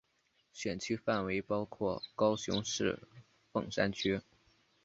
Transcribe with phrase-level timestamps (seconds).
[0.51, 2.99] 选区范围包括高雄市
[3.51, 4.19] 凤山区。